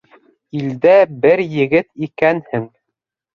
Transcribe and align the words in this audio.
Илдә 0.59 0.95
бер 1.25 1.43
егет 1.57 1.93
икәнһең. 2.09 2.67